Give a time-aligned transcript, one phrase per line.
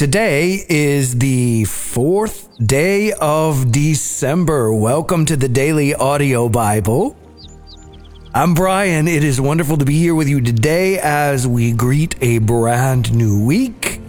[0.00, 4.72] Today is the fourth day of December.
[4.72, 7.14] Welcome to the Daily Audio Bible.
[8.32, 9.06] I'm Brian.
[9.06, 13.44] It is wonderful to be here with you today as we greet a brand new
[13.44, 14.00] week.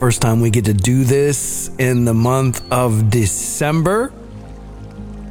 [0.00, 4.08] First time we get to do this in the month of December,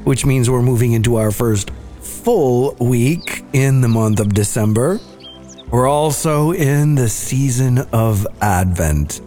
[0.05, 5.01] which means we're moving into our first full week in the month of December.
[5.69, 9.19] We're also in the season of Advent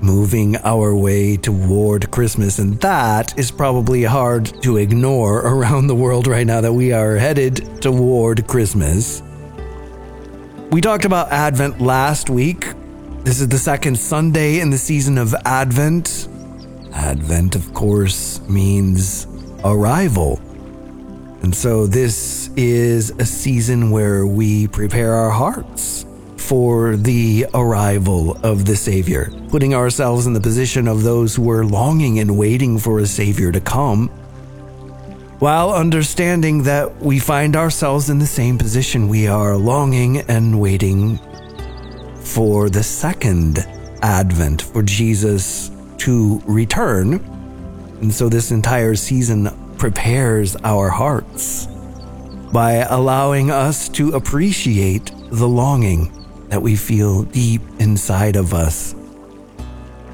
[0.00, 2.58] moving our way toward Christmas.
[2.58, 7.16] And that is probably hard to ignore around the world right now that we are
[7.16, 9.22] headed toward Christmas.
[10.70, 12.72] We talked about Advent last week.
[13.24, 16.28] This is the second Sunday in the season of Advent.
[16.92, 19.26] Advent, of course, means
[19.64, 20.40] arrival.
[21.42, 26.05] And so this is a season where we prepare our hearts
[26.46, 31.64] for the arrival of the Savior, putting ourselves in the position of those who are
[31.64, 34.06] longing and waiting for a Savior to come,
[35.40, 39.08] while understanding that we find ourselves in the same position.
[39.08, 41.18] We are longing and waiting
[42.20, 43.58] for the second
[44.02, 47.14] advent, for Jesus to return.
[48.00, 51.66] And so this entire season prepares our hearts
[52.52, 56.12] by allowing us to appreciate the longing
[56.48, 58.94] that we feel deep inside of us.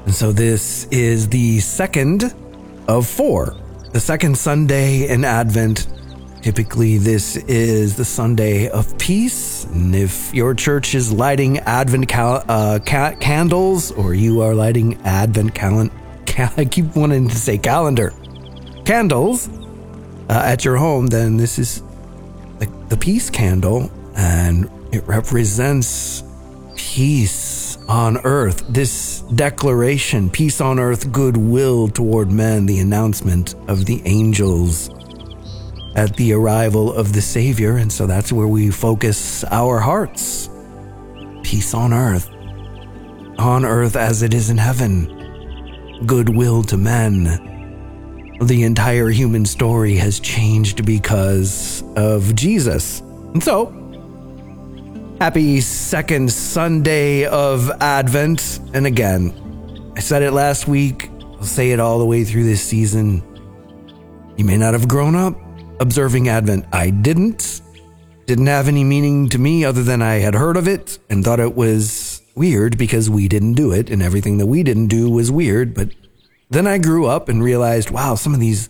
[0.05, 2.33] And so this is the second
[2.87, 3.55] of four,
[3.91, 5.87] the second Sunday in Advent.
[6.41, 9.63] Typically, this is the Sunday of peace.
[9.65, 14.99] And if your church is lighting Advent cal- uh, ca- candles or you are lighting
[15.03, 15.93] Advent calendar,
[16.25, 18.13] cal- I keep wanting to say calendar,
[18.83, 19.47] candles
[20.29, 21.81] uh, at your home, then this is
[22.59, 26.23] the, the peace candle and it represents
[26.75, 28.63] peace on earth.
[28.69, 34.91] This declaration, peace on earth, goodwill toward men, the announcement of the angels
[35.95, 37.77] at the arrival of the Savior.
[37.77, 40.49] And so that's where we focus our hearts.
[41.41, 42.29] Peace on earth,
[43.39, 48.37] on earth as it is in heaven, goodwill to men.
[48.41, 52.99] The entire human story has changed because of Jesus.
[53.01, 53.82] And so,
[55.23, 58.59] Happy second Sunday of Advent.
[58.73, 62.61] And again, I said it last week, I'll say it all the way through this
[62.61, 63.23] season.
[64.35, 65.39] You may not have grown up
[65.79, 66.65] observing Advent.
[66.73, 67.61] I didn't.
[68.25, 71.39] Didn't have any meaning to me other than I had heard of it and thought
[71.39, 75.31] it was weird because we didn't do it and everything that we didn't do was
[75.31, 75.73] weird.
[75.73, 75.91] But
[76.49, 78.67] then I grew up and realized, wow, some of these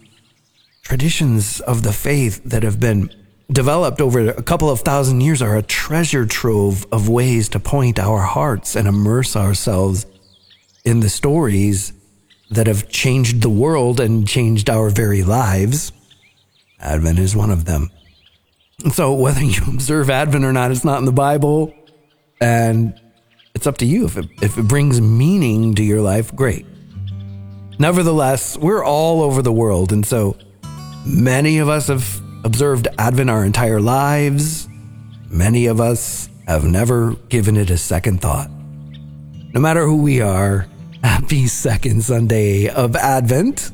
[0.84, 3.10] traditions of the faith that have been
[3.52, 8.00] developed over a couple of thousand years are a treasure trove of ways to point
[8.00, 10.06] our hearts and immerse ourselves
[10.86, 11.94] in the stories
[12.52, 15.92] that have changed the world and changed our very lives.
[16.80, 17.90] Advent is one of them.
[18.92, 21.74] So, whether you observe Advent or not, it's not in the Bible,
[22.42, 23.00] and
[23.56, 24.06] it's up to you.
[24.06, 26.66] If it, if it brings meaning to your life, great.
[27.80, 30.38] Nevertheless, we're all over the world, and so
[31.06, 34.68] many of us have observed Advent our entire lives,
[35.30, 38.50] many of us have never given it a second thought.
[39.54, 40.68] No matter who we are,
[41.04, 43.72] happy second Sunday of Advent.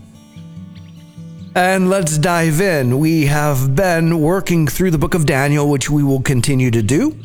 [1.56, 3.00] And let's dive in.
[3.00, 7.18] We have been working through the book of Daniel, which we will continue to do.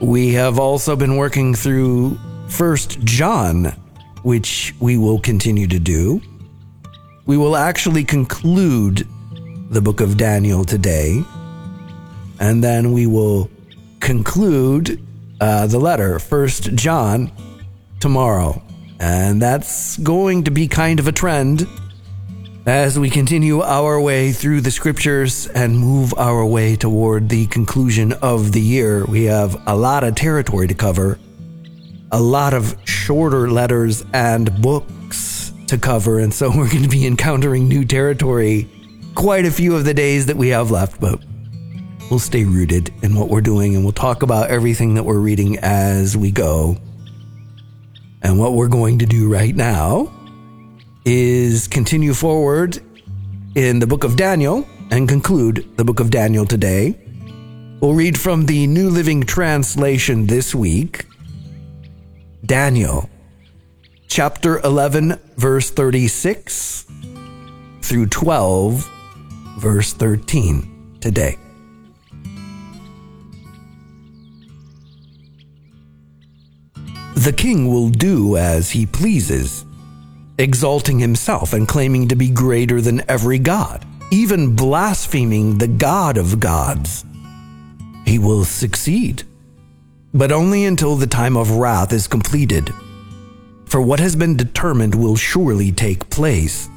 [0.00, 3.66] We have also been working through First John,
[4.22, 6.20] which we will continue to do.
[7.26, 9.08] We will actually conclude
[9.74, 11.20] the book of Daniel today,
[12.38, 13.50] and then we will
[13.98, 15.04] conclude
[15.40, 17.32] uh, the letter, First John,
[17.98, 18.62] tomorrow.
[19.00, 21.66] And that's going to be kind of a trend
[22.66, 28.12] as we continue our way through the scriptures and move our way toward the conclusion
[28.12, 29.04] of the year.
[29.06, 31.18] We have a lot of territory to cover,
[32.12, 37.08] a lot of shorter letters and books to cover, and so we're going to be
[37.08, 38.68] encountering new territory
[39.14, 41.24] quite a few of the days that we have left, but
[42.10, 45.58] we'll stay rooted in what we're doing and we'll talk about everything that we're reading
[45.58, 46.76] as we go.
[48.22, 50.12] And what we're going to do right now
[51.04, 52.80] is continue forward
[53.54, 56.98] in the book of Daniel and conclude the book of Daniel today.
[57.80, 61.06] We'll read from the New Living Translation this week
[62.44, 63.08] Daniel
[64.08, 66.86] chapter 11, verse 36
[67.82, 68.90] through 12
[69.58, 71.38] verse 13 today.
[77.14, 79.64] The king will do as he pleases,
[80.38, 86.40] exalting himself and claiming to be greater than every god, even blaspheming the God of
[86.40, 87.04] gods.
[88.04, 89.22] He will succeed,
[90.12, 92.70] but only until the time of wrath is completed.
[93.66, 96.68] For what has been determined will surely take place.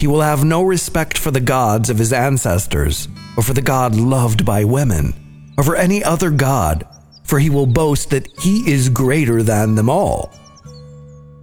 [0.00, 3.96] He will have no respect for the gods of his ancestors, or for the God
[3.96, 5.12] loved by women,
[5.56, 6.86] or for any other God,
[7.24, 10.32] for he will boast that he is greater than them all.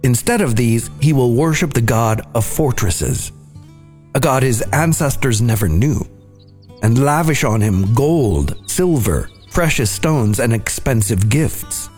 [0.02, 3.30] Instead of these, he will worship the God of fortresses,
[4.14, 6.00] a God his ancestors never knew,
[6.82, 11.90] and lavish on him gold, silver, precious stones, and expensive gifts.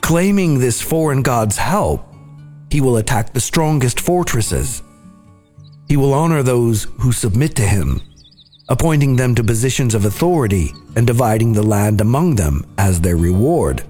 [0.00, 2.06] Claiming this foreign god's help,
[2.70, 4.82] he will attack the strongest fortresses
[5.88, 8.00] he will honor those who submit to him,
[8.68, 13.82] appointing them to positions of authority and dividing the land among them as their reward.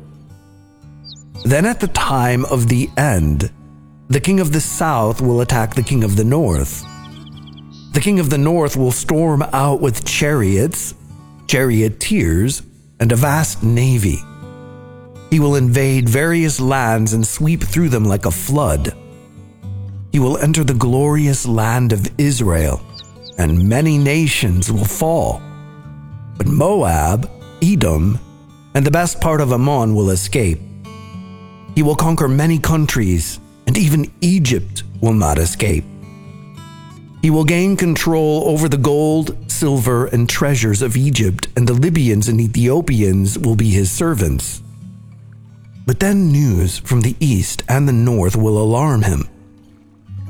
[1.44, 3.50] Then, at the time of the end,
[4.08, 6.84] the king of the south will attack the king of the north.
[7.92, 10.94] The king of the north will storm out with chariots,
[11.46, 12.62] charioteers,
[12.98, 14.18] and a vast navy.
[15.30, 18.94] He will invade various lands and sweep through them like a flood
[20.14, 22.80] he will enter the glorious land of Israel,
[23.36, 25.42] and many nations will fall.
[26.38, 27.28] But Moab,
[27.60, 28.20] Edom,
[28.76, 30.60] and the best part of Ammon will escape.
[31.74, 35.84] He will conquer many countries, and even Egypt will not escape.
[37.20, 42.28] He will gain control over the gold, silver, and treasures of Egypt, and the Libyans
[42.28, 44.62] and Ethiopians will be his servants.
[45.84, 49.28] But then news from the east and the north will alarm him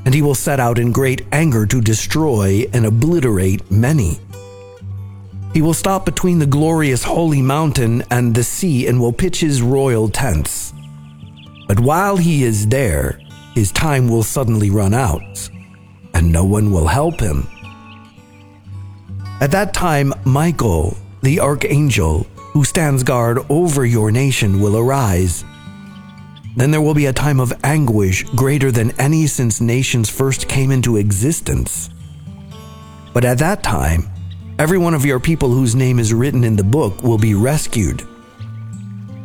[0.05, 4.19] and he will set out in great anger to destroy and obliterate many.
[5.53, 9.61] He will stop between the glorious holy mountain and the sea and will pitch his
[9.61, 10.73] royal tents.
[11.67, 13.19] But while he is there,
[13.53, 15.49] his time will suddenly run out,
[16.13, 17.47] and no one will help him.
[19.41, 25.43] At that time, Michael, the archangel, who stands guard over your nation, will arise
[26.55, 30.71] then there will be a time of anguish greater than any since nations first came
[30.71, 31.89] into existence.
[33.13, 34.09] But at that time,
[34.57, 38.03] every one of your people whose name is written in the book will be rescued.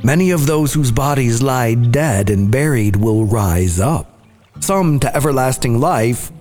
[0.03, 4.07] Many of those whose bodies lie dead and buried will rise up,
[4.61, 6.33] some to everlasting life,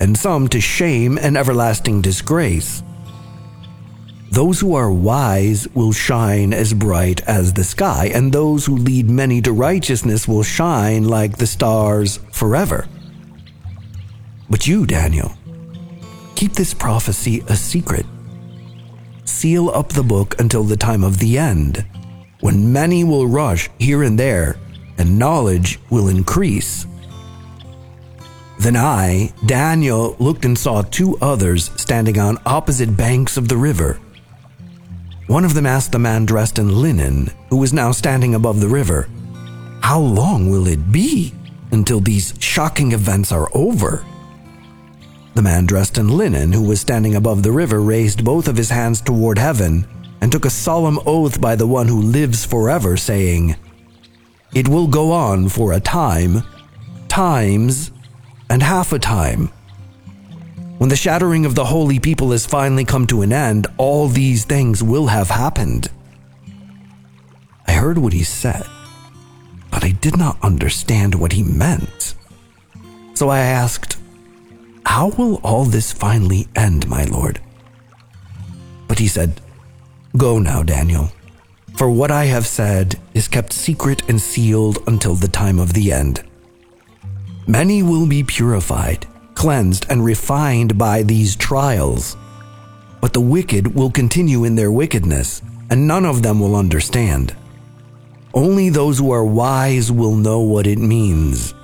[0.00, 2.82] and some to shame and everlasting disgrace.
[4.36, 9.08] Those who are wise will shine as bright as the sky, and those who lead
[9.08, 12.86] many to righteousness will shine like the stars forever.
[14.50, 15.32] But you, Daniel,
[16.34, 18.04] keep this prophecy a secret.
[19.24, 21.86] Seal up the book until the time of the end,
[22.40, 24.58] when many will rush here and there,
[24.98, 26.86] and knowledge will increase.
[28.58, 33.98] Then I, Daniel, looked and saw two others standing on opposite banks of the river
[35.26, 38.68] one of them asked the man dressed in linen, who was now standing above the
[38.68, 39.08] river,
[39.80, 41.34] How long will it be
[41.72, 44.04] until these shocking events are over?
[45.34, 48.70] The man dressed in linen, who was standing above the river, raised both of his
[48.70, 49.86] hands toward heaven
[50.20, 53.56] and took a solemn oath by the one who lives forever, saying,
[54.54, 56.42] It will go on for a time,
[57.08, 57.90] times,
[58.48, 59.50] and half a time
[60.78, 64.44] when the shattering of the holy people has finally come to an end, all these
[64.44, 65.88] things will have happened.
[67.66, 68.66] I heard what he said,
[69.70, 72.14] but I did not understand what he meant.
[73.14, 73.98] So I asked,
[74.84, 77.40] How will all this finally end, my lord?
[78.86, 79.40] But he said,
[80.16, 81.10] Go now, Daniel,
[81.74, 85.92] for what I have said is kept secret and sealed until the time of the
[85.92, 86.22] end.
[87.46, 89.06] Many will be purified
[89.36, 92.16] cleansed and refined by these trials.
[93.00, 97.36] But the wicked will continue in their wickedness, and none of them will understand.
[98.34, 101.54] Only those who are wise will know what it means.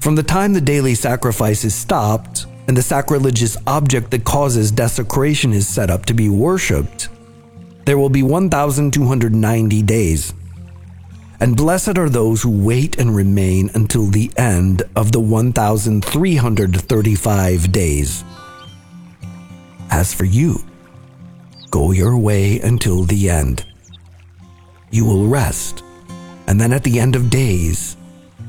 [0.00, 5.52] From the time the daily sacrifice is stopped and the sacrilegious object that causes desecration
[5.52, 7.08] is set up to be worshipped,
[7.84, 10.32] there will be 1,290 days
[11.40, 18.24] and blessed are those who wait and remain until the end of the 1,335 days.
[19.90, 20.58] As for you,
[21.70, 23.64] go your way until the end.
[24.90, 25.82] You will rest,
[26.46, 27.96] and then at the end of days,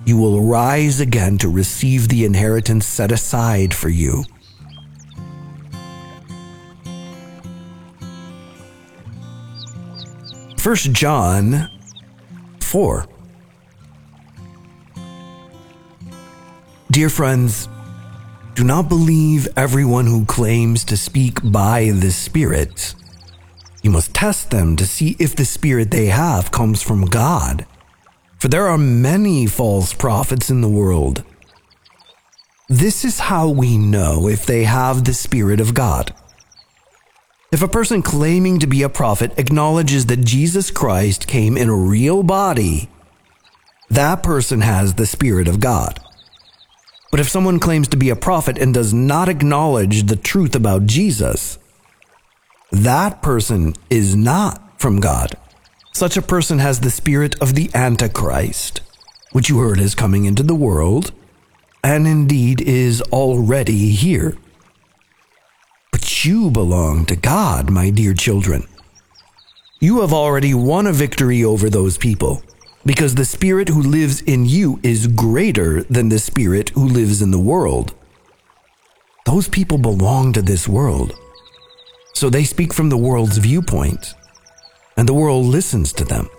[0.05, 4.25] you will rise again to receive the inheritance set aside for you.
[10.57, 11.69] First John
[12.71, 13.05] before.
[16.89, 17.67] Dear friends,
[18.55, 22.95] do not believe everyone who claims to speak by the Spirit.
[23.83, 27.65] You must test them to see if the Spirit they have comes from God.
[28.39, 31.25] For there are many false prophets in the world.
[32.69, 36.15] This is how we know if they have the Spirit of God.
[37.51, 41.75] If a person claiming to be a prophet acknowledges that Jesus Christ came in a
[41.75, 42.89] real body,
[43.89, 46.00] that person has the Spirit of God.
[47.12, 50.86] But if someone claims to be a prophet and does not acknowledge the truth about
[50.86, 51.60] Jesus,
[52.72, 55.36] that person is not from God.
[55.91, 58.79] Such a person has the spirit of the Antichrist,
[59.34, 61.12] which you heard is coming into the world,
[61.84, 64.38] and indeed is already here.
[65.91, 68.67] But you belong to God, my dear children.
[69.79, 72.43] You have already won a victory over those people
[72.86, 77.31] because the Spirit who lives in you is greater than the Spirit who lives in
[77.31, 77.93] the world.
[79.25, 81.13] Those people belong to this world,
[82.13, 84.13] so they speak from the world's viewpoint,
[84.98, 86.29] and the world listens to them.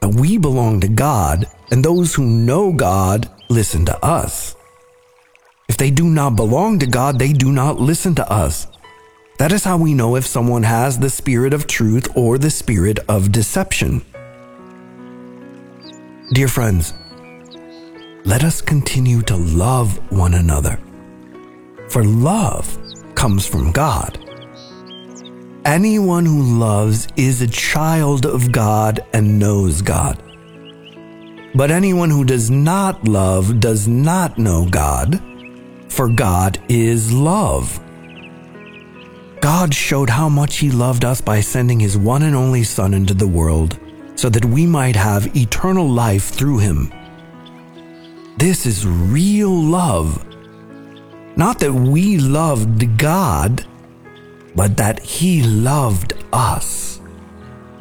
[0.00, 4.54] But we belong to God, and those who know God listen to us.
[5.72, 8.66] If they do not belong to God, they do not listen to us.
[9.38, 12.98] That is how we know if someone has the spirit of truth or the spirit
[13.08, 14.04] of deception.
[16.34, 16.92] Dear friends,
[18.26, 20.78] let us continue to love one another,
[21.88, 22.76] for love
[23.14, 24.18] comes from God.
[25.64, 30.22] Anyone who loves is a child of God and knows God.
[31.54, 35.31] But anyone who does not love does not know God,
[35.92, 37.78] for God is love.
[39.40, 43.14] God showed how much He loved us by sending His one and only Son into
[43.14, 43.78] the world
[44.14, 46.92] so that we might have eternal life through him.
[48.36, 50.24] This is real love.
[51.36, 53.66] Not that we loved God,
[54.54, 57.00] but that he loved us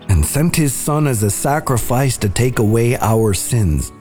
[0.09, 3.91] and sent his Son as a sacrifice to take away our sins.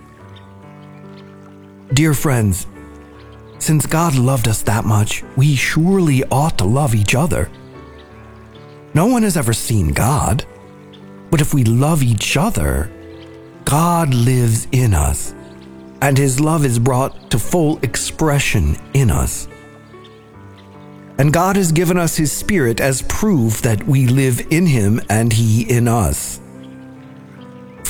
[1.93, 2.67] Dear friends,
[3.61, 7.51] since God loved us that much, we surely ought to love each other.
[8.95, 10.45] No one has ever seen God.
[11.31, 12.91] But if we love each other,
[13.65, 15.33] God lives in us,
[16.03, 19.47] and His love is brought to full expression in us.
[21.19, 25.33] And God has given us His Spirit as proof that we live in Him and
[25.33, 26.41] He in us.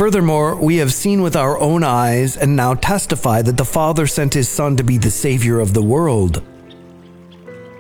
[0.01, 4.33] Furthermore, we have seen with our own eyes and now testify that the Father sent
[4.33, 6.43] His Son to be the Savior of the world.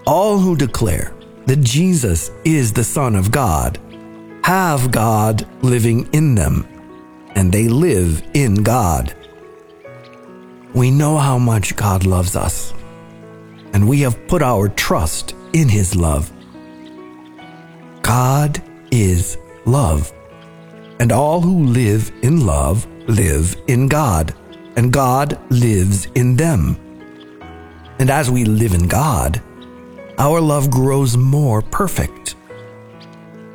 [0.06, 1.14] All who declare
[1.46, 3.78] that Jesus is the Son of God
[4.44, 6.68] have God living in them,
[7.36, 9.14] and they live in God.
[10.74, 12.74] We know how much God loves us,
[13.72, 16.30] and we have put our trust in His love.
[18.02, 20.12] God is love,
[21.00, 24.35] and all who live in love live in God,
[24.76, 26.76] and God lives in them.
[27.99, 29.42] And as we live in God,
[30.19, 32.37] our love grows more perfect.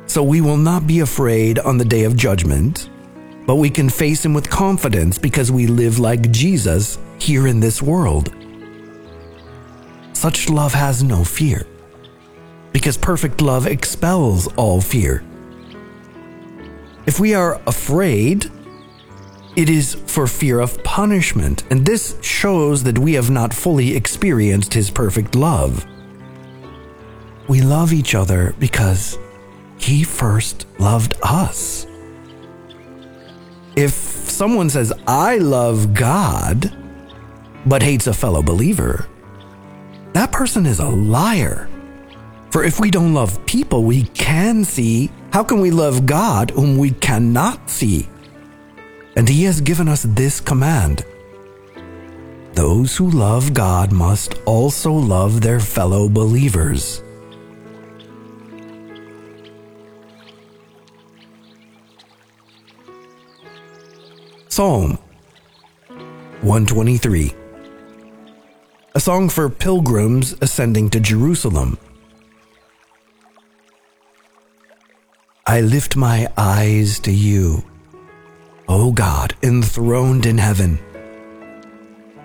[0.06, 2.90] So we will not be afraid on the day of judgment,
[3.46, 7.80] but we can face him with confidence because we live like Jesus here in this
[7.80, 8.34] world.
[10.12, 11.66] Such love has no fear,
[12.72, 15.22] because perfect love expels all fear.
[17.06, 18.50] If we are afraid,
[19.54, 24.74] it is for fear of punishment, and this shows that we have not fully experienced
[24.74, 25.86] His perfect love.
[27.48, 29.18] We love each other because
[29.78, 31.86] he first loved us.
[33.76, 36.76] If someone says, I love God,
[37.66, 39.06] but hates a fellow believer,
[40.12, 41.68] that person is a liar.
[42.50, 46.78] For if we don't love people we can see, how can we love God whom
[46.78, 48.08] we cannot see?
[49.16, 51.04] And He has given us this command
[52.54, 57.02] Those who love God must also love their fellow believers.
[64.48, 64.96] Psalm
[66.40, 67.34] 123
[68.94, 71.76] A song for pilgrims ascending to Jerusalem.
[75.56, 77.64] I lift my eyes to you,
[78.68, 80.78] O God, enthroned in heaven.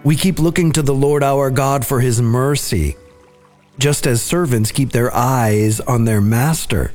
[0.04, 2.98] We keep looking to the Lord our God for his mercy,
[3.80, 6.94] just as servants keep their eyes on their master,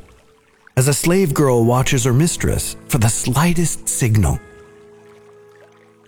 [0.76, 4.38] as a slave girl watches her mistress for the slightest signal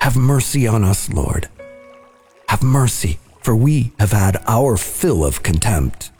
[0.03, 1.49] Have mercy on us, Lord.
[2.51, 6.11] Have mercy, for we have had our fill of contempt.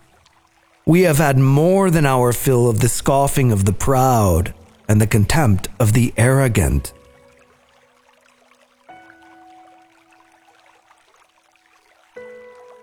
[0.89, 4.55] We have had more than our fill of the scoffing of the proud
[4.89, 6.95] and the contempt of the arrogant.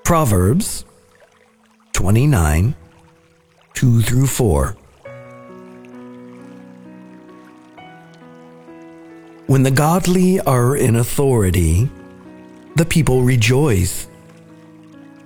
[0.04, 0.86] Proverbs
[1.94, 2.76] 29
[3.74, 4.78] 2 through 4.
[9.48, 11.90] When the godly are in authority,
[12.76, 14.08] the people rejoice.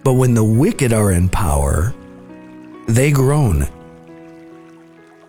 [0.05, 1.93] But when the wicked are in power,
[2.89, 3.67] they groan.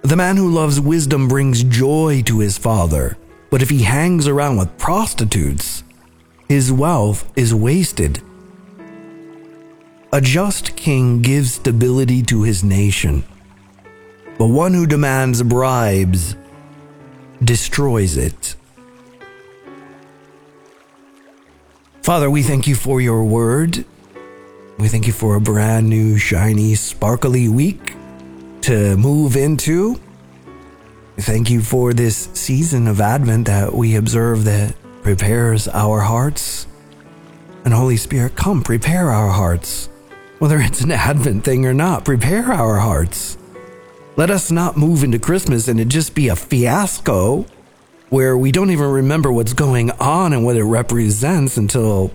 [0.00, 3.18] The man who loves wisdom brings joy to his father,
[3.50, 5.84] but if he hangs around with prostitutes,
[6.48, 8.22] his wealth is wasted.
[10.10, 13.24] A just king gives stability to his nation,
[14.38, 16.34] but one who demands bribes
[17.44, 18.56] destroys it.
[22.02, 23.84] Father, we thank you for your word.
[24.80, 27.94] We thank you for a brand new, shiny, sparkly week
[28.62, 30.00] to move into.
[31.18, 36.66] Thank you for this season of Advent that we observe that prepares our hearts.
[37.64, 39.90] And Holy Spirit, come prepare our hearts
[40.40, 43.36] whether it's an Advent thing or not, prepare our hearts.
[44.16, 47.44] Let us not move into Christmas and it just be a fiasco
[48.08, 52.10] where we don't even remember what's going on and what it represents until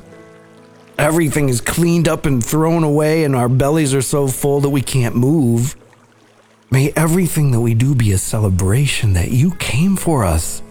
[0.97, 4.81] everything is cleaned up and thrown away and our bellies are so full that we
[4.81, 5.75] can't move.
[6.71, 10.61] May everything that we do be a celebration that you came for us.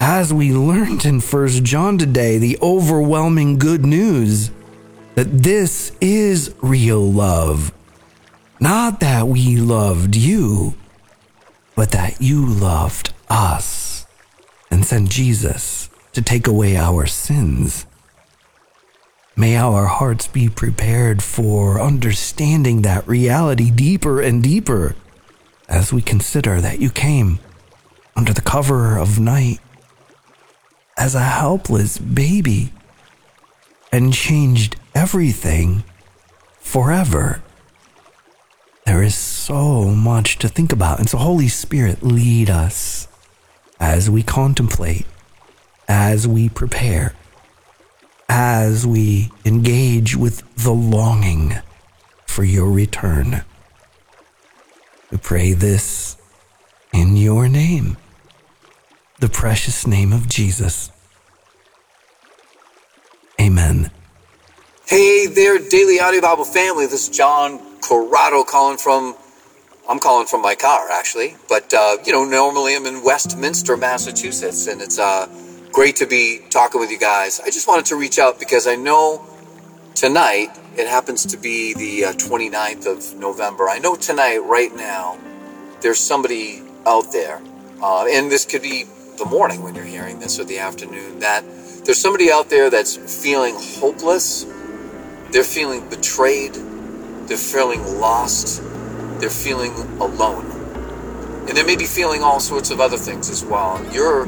[0.00, 4.50] As we learned in 1 John today, the overwhelming good news
[5.14, 7.72] that this is real love.
[8.60, 10.74] Not that we loved you,
[11.74, 14.06] but that you loved us
[14.70, 17.86] and sent Jesus to take away our sins.
[19.40, 24.94] May our hearts be prepared for understanding that reality deeper and deeper
[25.66, 27.38] as we consider that you came
[28.14, 29.60] under the cover of night
[30.98, 32.74] as a helpless baby
[33.90, 35.84] and changed everything
[36.58, 37.42] forever.
[38.84, 40.98] There is so much to think about.
[40.98, 43.08] And so, Holy Spirit, lead us
[43.80, 45.06] as we contemplate,
[45.88, 47.14] as we prepare,
[48.32, 51.52] as we engage with the longing
[52.26, 53.44] for your return.
[55.10, 56.16] We pray this
[56.92, 57.96] in your name,
[59.18, 60.92] the precious name of Jesus.
[63.40, 63.90] Amen.
[64.86, 66.86] Hey there, Daily Audio Bible family.
[66.86, 69.16] This is John Corrado calling from,
[69.88, 74.68] I'm calling from my car actually, but uh, you know, normally I'm in Westminster, Massachusetts,
[74.68, 75.26] and it's uh,
[75.80, 77.40] great to be talking with you guys.
[77.40, 79.24] I just wanted to reach out because I know
[79.94, 83.66] tonight, it happens to be the uh, 29th of November.
[83.66, 85.16] I know tonight, right now,
[85.80, 87.40] there's somebody out there,
[87.80, 88.84] uh, and this could be
[89.16, 91.46] the morning when you're hearing this or the afternoon, that
[91.86, 94.44] there's somebody out there that's feeling hopeless
[95.30, 96.52] they're feeling betrayed.
[97.26, 98.62] They're feeling lost.
[99.18, 100.44] They're feeling alone.
[101.48, 103.82] And they may be feeling all sorts of other things as well.
[103.94, 104.26] You're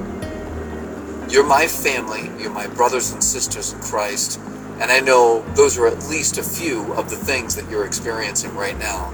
[1.32, 4.38] you're my family, you're my brothers and sisters in Christ,
[4.80, 8.54] and I know those are at least a few of the things that you're experiencing
[8.54, 9.10] right now.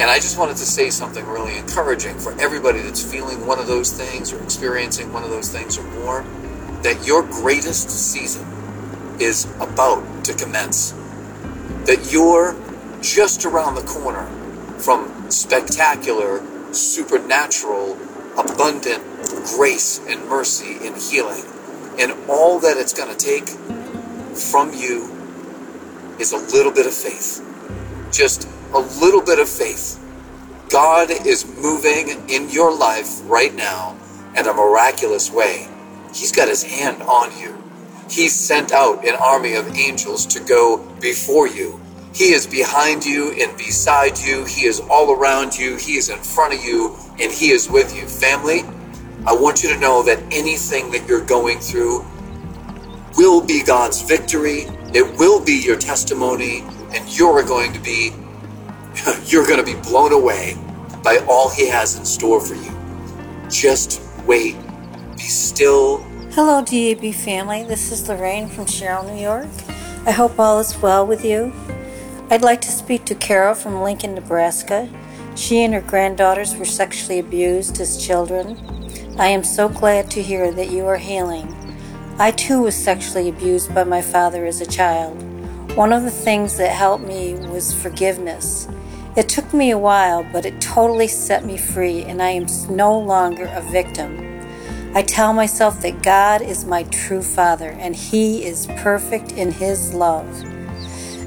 [0.00, 3.68] And I just wanted to say something really encouraging for everybody that's feeling one of
[3.68, 6.22] those things or experiencing one of those things or more,
[6.82, 8.44] that your greatest season
[9.20, 10.90] is about to commence.
[11.84, 12.56] That you're
[13.00, 14.26] just around the corner
[14.78, 17.96] from spectacular, supernatural,
[18.36, 19.13] abundant
[19.56, 21.44] grace and mercy and healing.
[21.98, 23.48] And all that it's going to take
[24.36, 25.10] from you
[26.18, 27.42] is a little bit of faith.
[28.12, 30.00] Just a little bit of faith.
[30.70, 33.96] God is moving in your life right now
[34.36, 35.68] in a miraculous way.
[36.12, 37.56] He's got his hand on you.
[38.08, 41.80] He sent out an army of angels to go before you.
[42.14, 44.44] He is behind you and beside you.
[44.44, 45.76] He is all around you.
[45.76, 48.06] He is in front of you and He is with you.
[48.06, 48.62] Family,
[49.26, 52.04] I want you to know that anything that you're going through
[53.16, 54.66] will be God's victory.
[54.92, 56.60] It will be your testimony
[56.92, 58.12] and you're going to be
[59.24, 60.56] you're going to be blown away
[61.02, 62.70] by all he has in store for you.
[63.50, 64.56] Just wait.
[65.16, 65.98] Be still
[66.32, 67.62] Hello, DAB family.
[67.62, 69.46] This is Lorraine from Shirley, New York.
[70.04, 71.52] I hope all is well with you.
[72.28, 74.88] I'd like to speak to Carol from Lincoln, Nebraska.
[75.36, 78.83] She and her granddaughters were sexually abused as children.
[79.16, 81.54] I am so glad to hear that you are healing.
[82.18, 85.22] I too was sexually abused by my father as a child.
[85.76, 88.66] One of the things that helped me was forgiveness.
[89.16, 92.98] It took me a while, but it totally set me free, and I am no
[92.98, 94.18] longer a victim.
[94.96, 99.94] I tell myself that God is my true Father, and He is perfect in His
[99.94, 100.42] love.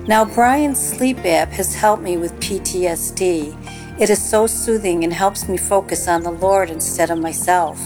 [0.07, 3.99] Now, Brian's sleep app has helped me with PTSD.
[3.99, 7.81] It is so soothing and helps me focus on the Lord instead of myself.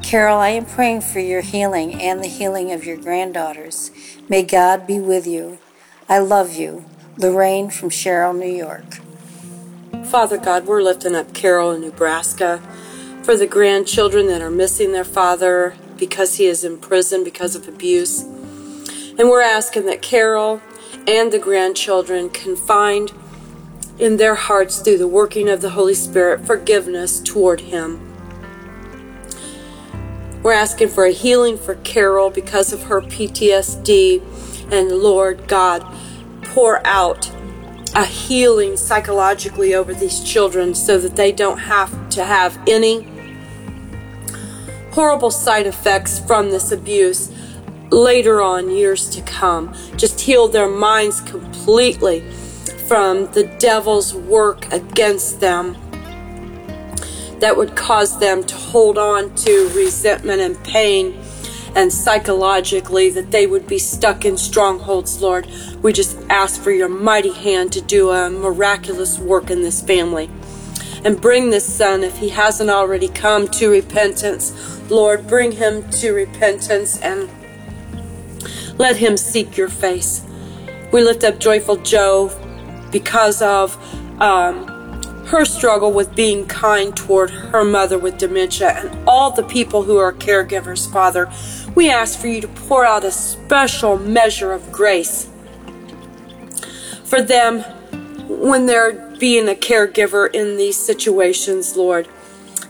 [0.00, 3.90] Carol, I am praying for your healing and the healing of your granddaughters.
[4.28, 5.58] May God be with you.
[6.08, 6.84] I love you.
[7.16, 9.00] Lorraine from Shirley, New York.
[10.06, 12.62] Father God, we're lifting up Carol in Nebraska
[13.24, 17.66] for the grandchildren that are missing their father because he is in prison because of
[17.66, 18.22] abuse.
[18.22, 20.62] And we're asking that Carol
[21.08, 23.12] and the grandchildren can find
[23.98, 27.98] in their hearts through the working of the Holy Spirit forgiveness toward him.
[30.42, 34.22] We're asking for a healing for Carol because of her PTSD.
[34.70, 35.82] And Lord God,
[36.42, 37.30] pour out
[37.94, 43.06] a healing psychologically over these children so that they don't have to have any
[44.92, 47.32] horrible side effects from this abuse
[47.90, 49.74] later on, years to come.
[49.96, 52.20] Just heal their minds completely
[52.86, 55.76] from the devil's work against them
[57.40, 61.18] that would cause them to hold on to resentment and pain
[61.74, 65.46] and psychologically that they would be stuck in strongholds, Lord.
[65.82, 70.30] We just ask for your mighty hand to do a miraculous work in this family.
[71.04, 74.52] And bring this son, if he hasn't already come to repentance,
[74.90, 77.28] Lord, bring him to repentance and
[78.78, 80.24] let him seek your face.
[80.92, 82.30] We lift up Joyful Joe
[82.90, 83.76] because of
[84.20, 84.66] um,
[85.26, 89.98] her struggle with being kind toward her mother with dementia and all the people who
[89.98, 91.30] are caregivers, Father.
[91.74, 95.28] We ask for you to pour out a special measure of grace
[97.04, 97.60] for them
[98.28, 102.08] when they're being a caregiver in these situations, Lord,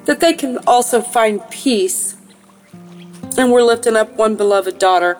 [0.05, 2.17] that they can also find peace.
[3.37, 5.19] And we're lifting up one beloved daughter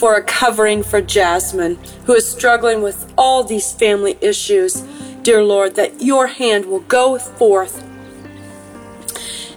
[0.00, 4.80] for a covering for Jasmine, who is struggling with all these family issues.
[5.20, 7.84] Dear Lord, that your hand will go forth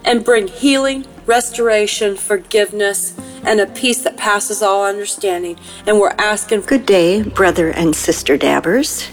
[0.04, 5.58] and bring healing, restoration, forgiveness, and a peace that passes all understanding.
[5.88, 6.62] And we're asking.
[6.62, 9.10] Good day, brother and sister Dabbers.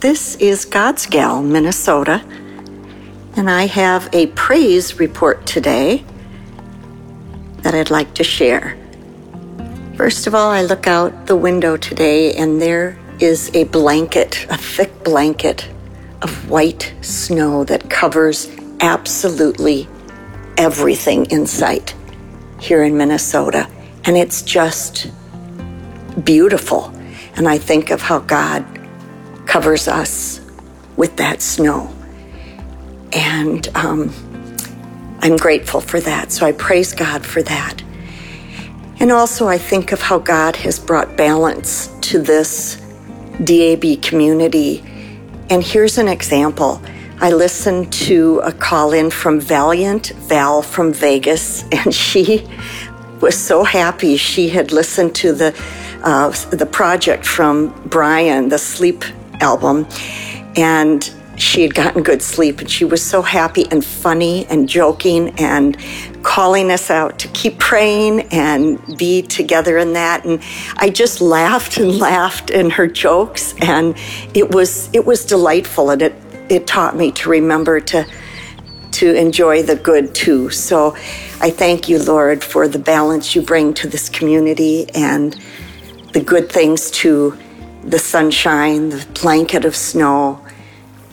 [0.00, 2.22] This is God's Gal, Minnesota,
[3.38, 6.04] and I have a praise report today
[7.62, 8.76] that I'd like to share.
[9.96, 14.56] First of all, I look out the window today, and there is a blanket, a
[14.56, 15.68] thick blanket
[16.20, 19.86] of white snow that covers absolutely
[20.56, 21.94] everything in sight
[22.58, 23.70] here in Minnesota.
[24.04, 25.12] And it's just
[26.24, 26.86] beautiful.
[27.36, 28.64] And I think of how God
[29.46, 30.40] covers us
[30.96, 31.94] with that snow.
[33.12, 34.12] And um,
[35.20, 36.32] I'm grateful for that.
[36.32, 37.84] So I praise God for that.
[39.00, 42.76] And also, I think of how God has brought balance to this
[43.42, 44.82] DAB community.
[45.50, 46.80] And here's an example.
[47.20, 52.48] I listened to a call in from Valiant Val from Vegas, and she
[53.20, 55.54] was so happy she had listened to the
[56.02, 59.04] uh, the project from Brian, the sleep
[59.40, 59.86] album,
[60.56, 65.30] and she had gotten good sleep and she was so happy and funny and joking
[65.38, 65.76] and
[66.22, 70.42] calling us out to keep praying and be together in that and
[70.76, 73.96] I just laughed and laughed in her jokes and
[74.34, 76.14] it was it was delightful and it
[76.48, 78.06] it taught me to remember to
[78.94, 80.50] to enjoy the good too.
[80.50, 80.94] So
[81.40, 85.36] I thank you, Lord, for the balance you bring to this community and
[86.12, 87.36] the good things to
[87.82, 90.43] the sunshine, the blanket of snow,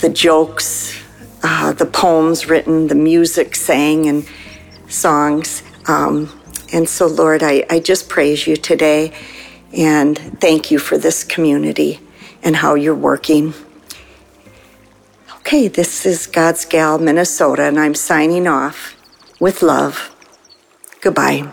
[0.02, 1.00] the jokes,
[1.44, 4.28] uh, the poems written, the music sang, and
[4.88, 5.64] songs.
[5.88, 6.30] Um,
[6.74, 9.14] and so, Lord, I, I just praise you today
[9.74, 12.00] and thank you for this community
[12.44, 13.54] and how you're working.
[15.38, 18.96] Okay, this is God's Gal, Minnesota, and I'm signing off
[19.40, 20.16] with love.
[21.02, 21.52] Goodbye.